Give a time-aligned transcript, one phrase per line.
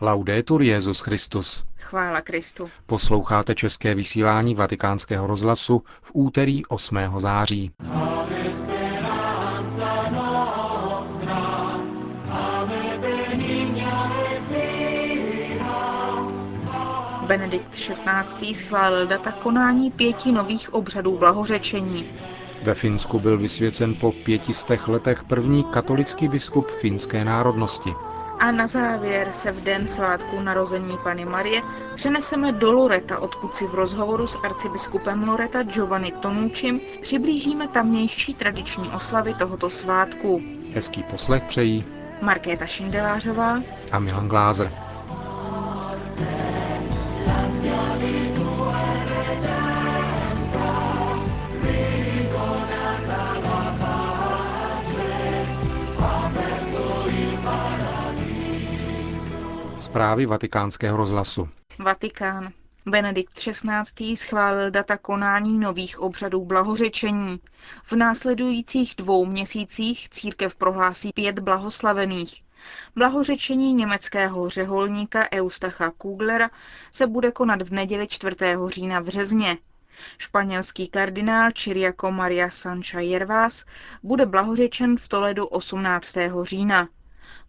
[0.00, 1.64] Laudetur Jezus Christus.
[1.78, 2.70] Chvála Kristu.
[2.86, 6.96] Posloucháte české vysílání Vatikánského rozhlasu v úterý 8.
[7.16, 7.70] září.
[17.26, 18.54] Benedikt XVI.
[18.54, 22.10] schválil data konání pěti nových obřadů blahořečení.
[22.62, 27.90] Ve Finsku byl vysvěcen po pětistech letech první katolický biskup finské národnosti.
[28.38, 31.62] A na závěr se v den svátku narození Pany Marie
[31.94, 38.88] přeneseme do Loreta, odkud si v rozhovoru s arcibiskupem Loreta Giovanni Tonučím přiblížíme tamnější tradiční
[38.90, 40.42] oslavy tohoto svátku.
[40.74, 41.84] Hezký poslech přejí
[42.22, 44.70] Markéta Šindelářová a Milan Glázer.
[59.94, 61.48] Zprávy vatikánského rozhlasu.
[61.78, 62.52] Vatikán.
[62.86, 64.16] Benedikt XVI.
[64.16, 67.40] schválil data konání nových obřadů blahořečení.
[67.84, 72.42] V následujících dvou měsících církev prohlásí pět blahoslavených.
[72.96, 76.50] Blahořečení německého řeholníka Eustacha Kuglera
[76.92, 78.36] se bude konat v neděli 4.
[78.66, 79.58] října v Řezně.
[80.18, 83.64] Španělský kardinál Chiriaco Maria Sancha Jervás
[84.02, 86.14] bude blahořečen v Toledu 18.
[86.42, 86.88] října.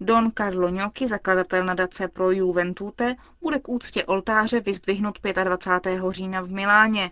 [0.01, 6.01] Don Carlo Gnocchi, zakladatel nadace pro Juventute, bude k úctě oltáře vyzdvihnut 25.
[6.09, 7.11] října v Miláně.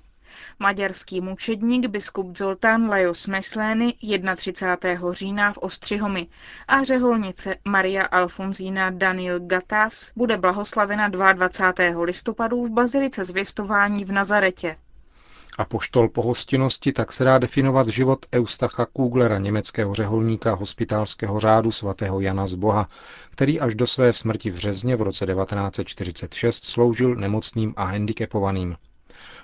[0.59, 3.94] Maďarský mučedník biskup Zoltán Lajos Meslény
[4.36, 5.14] 31.
[5.14, 6.28] října v Ostřihomi
[6.67, 12.04] a řeholnice Maria Alfonzína Daniel Gatas bude blahoslavena 22.
[12.04, 14.78] listopadu v Bazilice zvěstování v Nazaretě.
[15.58, 22.20] A poštol pohostinnosti tak se dá definovat život Eustacha Kuglera, německého řeholníka hospitálského řádu svatého
[22.20, 22.90] Jana z Boha,
[23.30, 28.76] který až do své smrti v Řezně v roce 1946 sloužil nemocným a handicapovaným.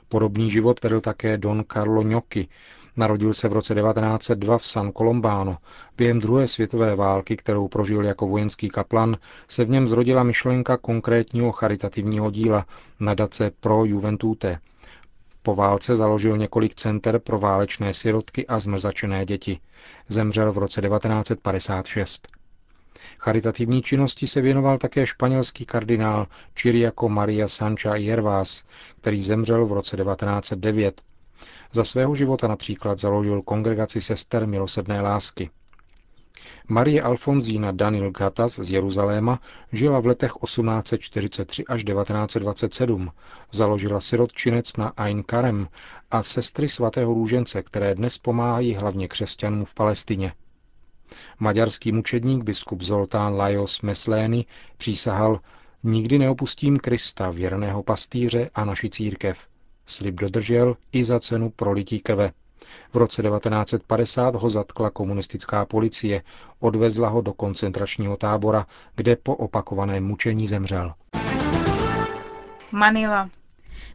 [0.08, 2.48] Podobný život vedl také Don Carlo Gnocchi.
[2.96, 5.58] Narodil se v roce 1902 v San Colombano.
[5.98, 9.18] Během druhé světové války, kterou prožil jako vojenský kaplan,
[9.48, 12.66] se v něm zrodila myšlenka konkrétního charitativního díla
[13.00, 14.60] nadace pro Juventute–
[15.42, 19.60] po válce založil několik center pro válečné sirotky a zmrzačené děti.
[20.08, 22.28] Zemřel v roce 1956.
[23.18, 26.28] Charitativní činnosti se věnoval také španělský kardinál
[26.60, 28.64] Chiriaco Maria Sancha Jervás,
[29.02, 31.02] který zemřel v roce 1909.
[31.72, 35.50] Za svého života například založil kongregaci sester milosedné lásky.
[36.68, 39.40] Marie Alfonzína Daniel Gatas z Jeruzaléma
[39.72, 43.12] žila v letech 1843 až 1927.
[43.52, 45.68] Založila sirotčinec na Ain Karem
[46.12, 50.34] a sestry svatého růžence, které dnes pomáhají hlavně křesťanům v Palestině.
[51.40, 54.46] Maďarský mučedník biskup Zoltán Lajos Meslény
[54.78, 55.40] přísahal
[55.84, 59.40] Nikdy neopustím Krista, věrného pastýře a naši církev.
[59.86, 62.32] Slib dodržel i za cenu prolití krve.
[62.94, 66.24] V roce 1950 ho zatkla komunistická policie,
[66.60, 68.66] odvezla ho do koncentračního tábora,
[68.96, 70.94] kde po opakovaném mučení zemřel.
[72.72, 73.30] Manila.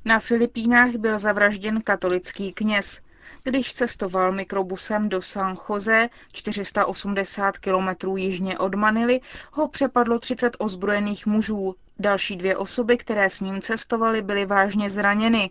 [0.05, 3.01] Na Filipínách byl zavražděn katolický kněz.
[3.43, 9.21] Když cestoval mikrobusem do San Jose, 480 kilometrů jižně od Manily,
[9.53, 11.75] ho přepadlo 30 ozbrojených mužů.
[11.99, 15.51] Další dvě osoby, které s ním cestovaly, byly vážně zraněny.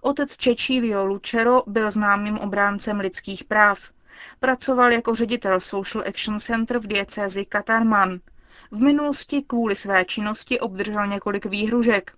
[0.00, 3.80] Otec Čečílio Lucero byl známým obráncem lidských práv.
[4.40, 8.20] Pracoval jako ředitel Social Action Center v diecézi Katarman.
[8.70, 12.12] V minulosti kvůli své činnosti obdržel několik výhružek.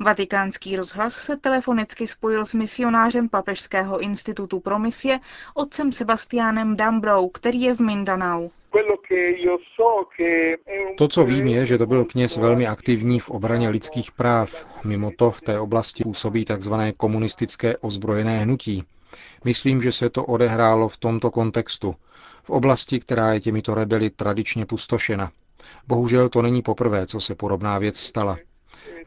[0.00, 5.20] Vatikánský rozhlas se telefonicky spojil s misionářem Papežského institutu pro misie,
[5.54, 8.50] otcem Sebastiánem Dambrou, který je v Mindanao.
[10.98, 14.66] To, co vím, je, že to byl kněz velmi aktivní v obraně lidských práv.
[14.84, 16.74] Mimo to v té oblasti působí tzv.
[16.96, 18.84] komunistické ozbrojené hnutí.
[19.44, 21.94] Myslím, že se to odehrálo v tomto kontextu,
[22.42, 25.30] v oblasti, která je těmito rebeli tradičně pustošena.
[25.86, 28.38] Bohužel to není poprvé, co se podobná věc stala.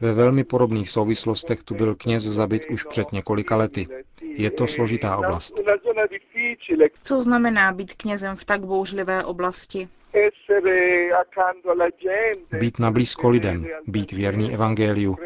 [0.00, 3.88] Ve velmi podobných souvislostech tu byl kněz zabit už před několika lety.
[4.22, 5.60] Je to složitá oblast.
[7.02, 9.88] Co znamená být knězem v tak bouřlivé oblasti?
[12.60, 15.16] Být na blízko lidem, být věrný evangeliu,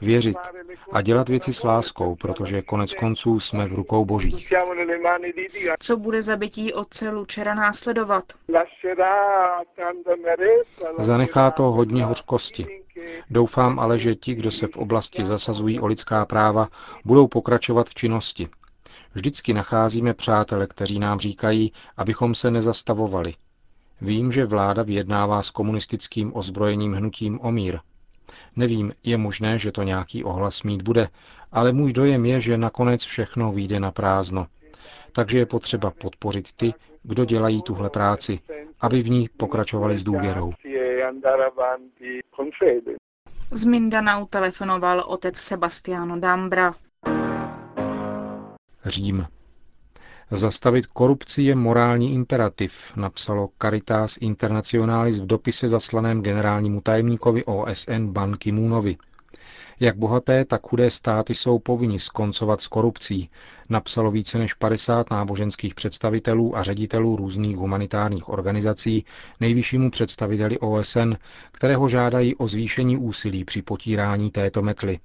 [0.00, 0.36] věřit
[0.92, 4.52] a dělat věci s láskou, protože konec konců jsme v rukou božích.
[5.80, 8.24] Co bude zabití otce Lučera následovat?
[10.98, 12.82] Zanechá to hodně hořkosti.
[13.30, 16.68] Doufám ale, že ti, kdo se v oblasti zasazují o lidská práva,
[17.04, 18.48] budou pokračovat v činnosti.
[19.14, 23.34] Vždycky nacházíme přátele, kteří nám říkají, abychom se nezastavovali.
[24.00, 27.78] Vím, že vláda vyjednává s komunistickým ozbrojeným hnutím o mír.
[28.56, 31.08] Nevím, je možné, že to nějaký ohlas mít bude,
[31.52, 34.46] ale můj dojem je, že nakonec všechno vyjde na prázdno.
[35.12, 38.40] Takže je potřeba podpořit ty, kdo dělají tuhle práci,
[38.80, 40.52] aby v ní pokračovali s důvěrou.
[43.50, 46.74] Z Mindanao telefonoval otec Sebastiano Dambra.
[48.84, 49.26] Řím.
[50.30, 58.32] Zastavit korupci je morální imperativ, napsalo Caritas Internationalis v dopise zaslaném generálnímu tajemníkovi OSN Ban
[58.32, 58.96] Ki-moonovi.
[59.80, 63.30] Jak bohaté, tak chudé státy jsou povinni skoncovat s korupcí,
[63.68, 69.04] napsalo více než 50 náboženských představitelů a ředitelů různých humanitárních organizací
[69.40, 71.12] nejvyššímu představiteli OSN,
[71.52, 74.98] kterého žádají o zvýšení úsilí při potírání této metly.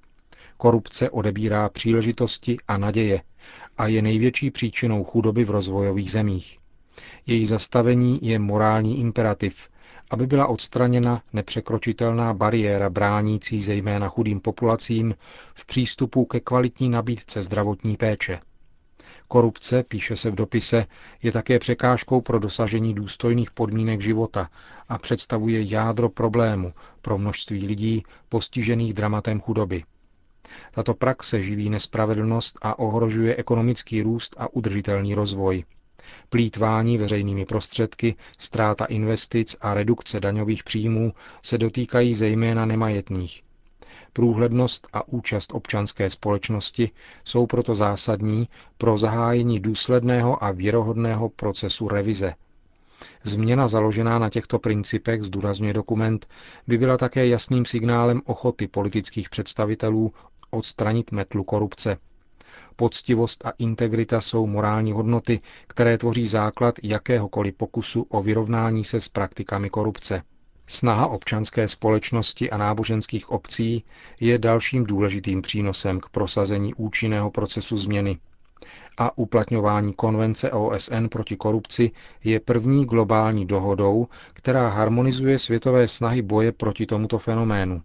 [0.56, 3.22] Korupce odebírá příležitosti a naděje
[3.78, 6.58] a je největší příčinou chudoby v rozvojových zemích.
[7.26, 9.68] Její zastavení je morální imperativ,
[10.10, 15.14] aby byla odstraněna nepřekročitelná bariéra bránící zejména chudým populacím
[15.54, 18.40] v přístupu ke kvalitní nabídce zdravotní péče.
[19.28, 20.86] Korupce, píše se v dopise,
[21.22, 24.50] je také překážkou pro dosažení důstojných podmínek života
[24.88, 26.72] a představuje jádro problému
[27.02, 29.84] pro množství lidí postižených dramatem chudoby.
[30.72, 35.64] Tato praxe živí nespravedlnost a ohrožuje ekonomický růst a udržitelný rozvoj.
[36.28, 41.12] Plítvání veřejnými prostředky, ztráta investic a redukce daňových příjmů
[41.42, 43.42] se dotýkají zejména nemajetných.
[44.12, 46.90] Průhlednost a účast občanské společnosti
[47.24, 48.48] jsou proto zásadní
[48.78, 52.34] pro zahájení důsledného a věrohodného procesu revize.
[53.22, 56.26] Změna založená na těchto principech, zdůrazňuje dokument,
[56.66, 60.12] by byla také jasným signálem ochoty politických představitelů
[60.54, 61.96] odstranit metlu korupce.
[62.76, 69.08] Poctivost a integrita jsou morální hodnoty, které tvoří základ jakéhokoliv pokusu o vyrovnání se s
[69.08, 70.22] praktikami korupce.
[70.66, 73.84] Snaha občanské společnosti a náboženských obcí
[74.20, 78.18] je dalším důležitým přínosem k prosazení účinného procesu změny.
[78.98, 81.90] A uplatňování konvence OSN proti korupci
[82.24, 87.82] je první globální dohodou, která harmonizuje světové snahy boje proti tomuto fenoménu.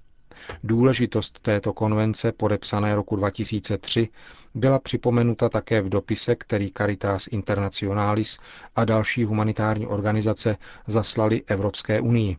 [0.64, 4.10] Důležitost této konvence, podepsané roku 2003,
[4.56, 8.40] byla připomenuta také v dopise, který Caritas Internationalis
[8.76, 10.58] a další humanitární organizace
[10.88, 12.38] zaslali Evropské unii.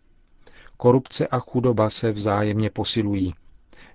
[0.76, 3.34] Korupce a chudoba se vzájemně posilují.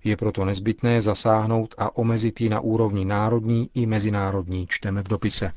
[0.04, 5.52] Je proto nezbytné zasáhnout a omezit ji na úrovni národní i mezinárodní, čteme v dopise.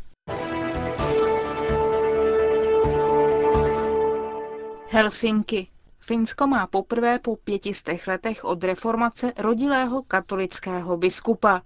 [4.90, 5.66] Helsinki.
[6.08, 11.62] Finsko má poprvé po pětistech letech od reformace rodilého katolického biskupa.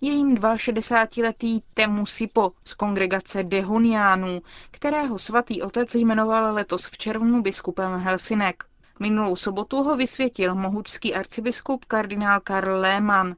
[0.00, 8.00] Je jim 62-letý Temusipo z kongregace Dehoniánů, kterého svatý otec jmenoval letos v červnu biskupem
[8.00, 8.64] Helsinek.
[9.00, 13.36] Minulou sobotu ho vysvětil mohučský arcibiskup kardinál Karl Lehmann.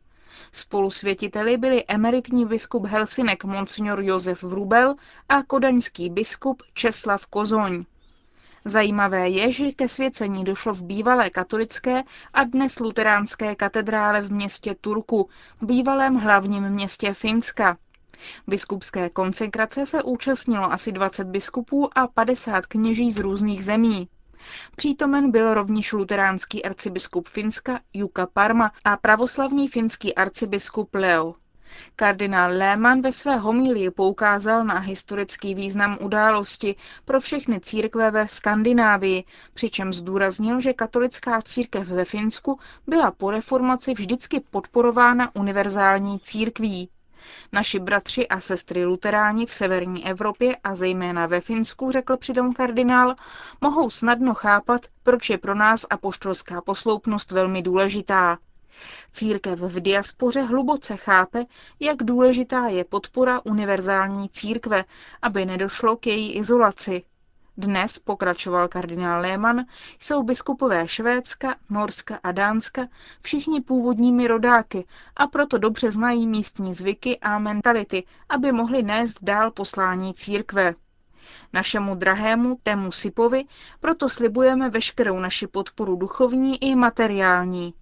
[0.53, 4.95] Spolusvětiteli byli emeritní biskup Helsinek Monsignor Josef Vrubel
[5.29, 7.85] a kodaňský biskup Česlav Kozoň.
[8.65, 12.03] Zajímavé je, že ke svěcení došlo v bývalé katolické
[12.35, 15.29] a dnes luteránské katedrále v městě Turku,
[15.61, 17.77] v bývalém hlavním městě Finska.
[18.47, 24.09] Biskupské konsekrace se účastnilo asi 20 biskupů a 50 kněží z různých zemí.
[24.77, 31.35] Přítomen byl rovněž luteránský arcibiskup Finska Juka Parma a pravoslavný finský arcibiskup Leo.
[31.97, 39.25] Kardinál Lehmann ve své homílii poukázal na historický význam události pro všechny církve ve Skandinávii,
[39.55, 46.89] přičem zdůraznil, že katolická církev ve Finsku byla po reformaci vždycky podporována univerzální církví.
[47.53, 53.15] Naši bratři a sestry luteráni v severní Evropě a zejména ve Finsku, řekl přitom kardinál,
[53.61, 58.39] mohou snadno chápat, proč je pro nás apoštolská posloupnost velmi důležitá.
[59.13, 61.45] Církev v diaspoře hluboce chápe,
[61.81, 64.85] jak důležitá je podpora univerzální církve,
[65.23, 67.03] aby nedošlo k její izolaci.
[67.57, 69.65] Dnes, pokračoval kardinál Lehmann,
[69.99, 72.89] jsou biskupové Švédska, Norska a Dánska
[73.23, 74.87] všichni původními rodáky
[75.17, 80.75] a proto dobře znají místní zvyky a mentality, aby mohli nést dál poslání církve.
[81.53, 83.45] Našemu drahému Temu Sipovi
[83.81, 87.75] proto slibujeme veškerou naši podporu duchovní i materiální.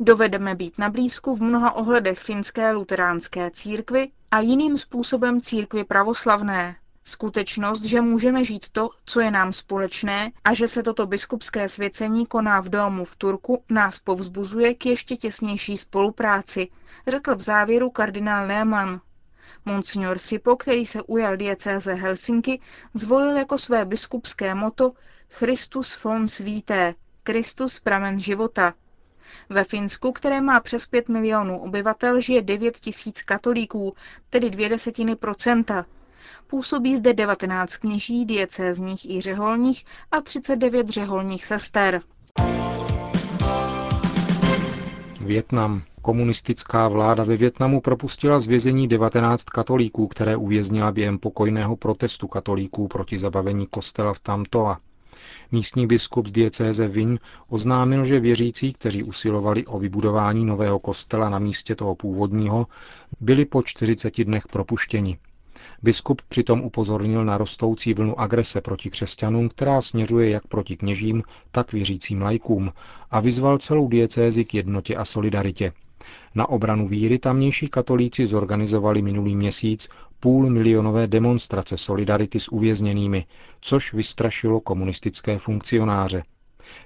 [0.00, 6.76] Dovedeme být na blízku v mnoha ohledech finské luteránské církvy a jiným způsobem církvy pravoslavné.
[7.04, 12.26] Skutečnost, že můžeme žít to, co je nám společné a že se toto biskupské svěcení
[12.26, 16.68] koná v domu v Turku, nás povzbuzuje k ještě těsnější spolupráci,
[17.06, 19.00] řekl v závěru kardinál Lehmann.
[19.64, 22.60] Monsignor Sipo, který se ujal diecéze Helsinky,
[22.94, 24.90] zvolil jako své biskupské moto
[25.28, 28.74] Christus fons vitae, Kristus pramen života,
[29.50, 33.94] Ve Finsku, které má přes 5 milionů obyvatel, žije 9 tisíc katolíků,
[34.30, 35.84] tedy dvě desetiny procenta.
[36.46, 42.00] Působí zde 19 kněží, diecézních i řeholních a 39 řeholních sester.
[45.20, 45.82] Větnam.
[46.02, 52.88] Komunistická vláda ve Větnamu propustila z vězení 19 katolíků, které uvěznila během pokojného protestu katolíků
[52.88, 54.78] proti zabavení kostela v Tamtoa.
[55.52, 61.38] Místní biskup z diecéze Vin oznámil, že věřící, kteří usilovali o vybudování nového kostela na
[61.38, 62.66] místě toho původního,
[63.20, 65.18] byli po 40 dnech propuštěni.
[65.82, 71.72] Biskup přitom upozornil na rostoucí vlnu agrese proti křesťanům, která směřuje jak proti kněžím, tak
[71.72, 72.72] věřícím lajkům
[73.10, 75.72] a vyzval celou diecézi k jednotě a solidaritě.
[76.34, 79.88] Na obranu víry tamnější katolíci zorganizovali minulý měsíc
[80.20, 83.26] půl milionové demonstrace solidarity s uvězněnými,
[83.60, 86.22] což vystrašilo komunistické funkcionáře.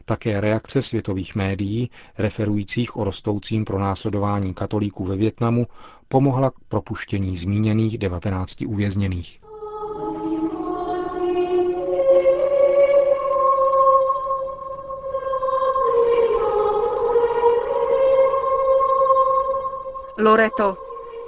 [0.05, 5.67] Také reakce světových médií, referujících o rostoucím pronásledování katolíků ve Větnamu,
[6.09, 9.39] pomohla k propuštění zmíněných 19 uvězněných.
[20.19, 20.82] Loreto.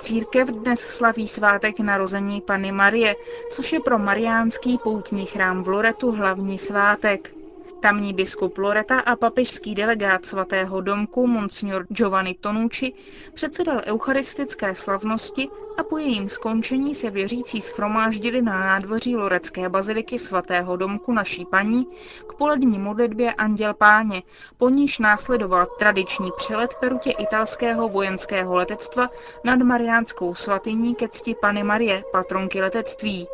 [0.05, 3.17] Církev dnes slaví svátek narození Pany Marie,
[3.51, 7.44] což je pro mariánský poutní chrám v Loretu hlavní svátek.
[7.85, 12.93] Tamní biskup Loreta a papežský delegát svatého domku Monsignor Giovanni Tonucci
[13.35, 15.49] předsedal eucharistické slavnosti
[15.79, 21.87] a po jejím skončení se věřící schromáždili na nádvoří Lorecké baziliky svatého domku naší paní
[22.29, 24.23] k polední modlitbě Anděl Páně,
[24.59, 29.11] po níž následoval tradiční přelet perutě italského vojenského letectva
[29.45, 33.27] nad Mariánskou svatyní ke cti Pany Marie, patronky letectví.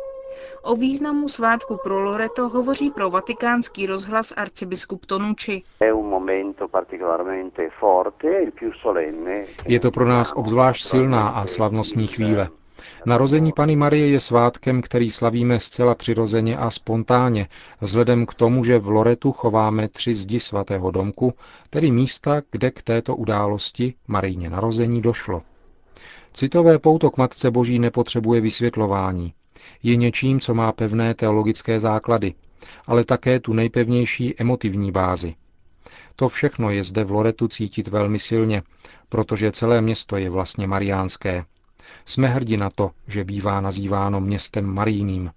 [0.61, 5.61] O významu svátku pro Loreto hovoří pro vatikánský rozhlas arcibiskup Tonucci.
[9.65, 12.49] Je to pro nás obzvlášť silná a slavnostní chvíle.
[13.05, 17.47] Narození Pany Marie je svátkem, který slavíme zcela přirozeně a spontánně,
[17.81, 21.33] vzhledem k tomu, že v Loretu chováme tři zdi svatého domku,
[21.69, 25.41] tedy místa, kde k této události Marijně narození došlo.
[26.33, 29.33] Citové pouto k Matce Boží nepotřebuje vysvětlování
[29.83, 32.33] je něčím, co má pevné teologické základy,
[32.87, 35.35] ale také tu nejpevnější emotivní bázi.
[36.15, 38.63] To všechno je zde v Loretu cítit velmi silně,
[39.09, 41.45] protože celé město je vlastně mariánské.
[42.05, 45.31] Jsme hrdi na to, že bývá nazýváno městem marijným,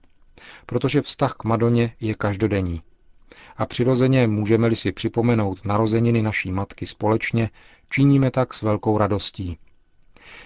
[0.66, 2.82] protože vztah k Madoně je každodenní.
[3.56, 7.50] A přirozeně můžeme-li si připomenout narozeniny naší matky společně,
[7.90, 9.58] činíme tak s velkou radostí.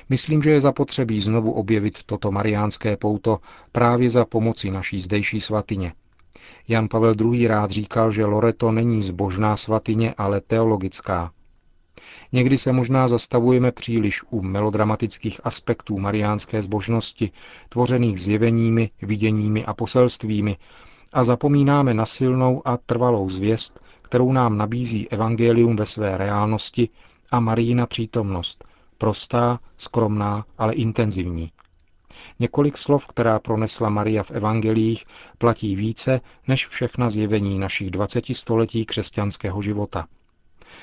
[0.09, 3.39] Myslím, že je zapotřebí znovu objevit toto mariánské pouto
[3.73, 5.93] právě za pomoci naší zdejší svatyně.
[6.69, 7.47] Jan Pavel II.
[7.47, 11.31] rád říkal, že Loreto není zbožná svatyně, ale teologická.
[12.33, 17.31] Někdy se možná zastavujeme příliš u melodramatických aspektů mariánské zbožnosti,
[17.69, 20.57] tvořených zjeveními, viděními a poselstvími,
[21.13, 26.89] a zapomínáme na silnou a trvalou zvěst, kterou nám nabízí evangelium ve své reálnosti
[27.31, 28.65] a Marína přítomnost,
[28.99, 31.53] Prostá, skromná, ale intenzivní.
[32.39, 35.05] Několik slov, která pronesla Maria v evangelích,
[35.39, 40.07] platí více než všechna zjevení našich 20 století křesťanského života.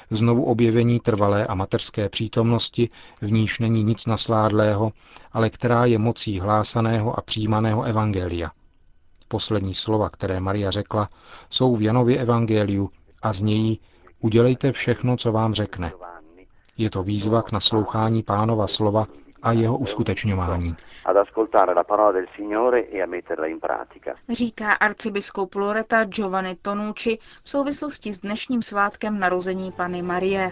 [0.10, 2.90] Znovu objevení trvalé a materské přítomnosti,
[3.22, 4.92] v níž není nic nasládlého,
[5.32, 8.52] ale která je mocí hlásaného a přijímaného evangelia.
[9.28, 11.10] Poslední slova, které Maria řekla,
[11.50, 12.90] jsou v Janově evangeliu
[13.22, 13.80] a znějí
[14.20, 15.92] Udělejte všechno, co vám řekne.
[16.77, 19.03] Je to výzva k naslouchání pánova slova
[19.44, 20.75] a jeho uskutečňování.
[24.29, 30.51] E Říká arcibiskup Loreta Giovanni Tonucci v souvislosti s dnešním svátkem narození Pany Marie.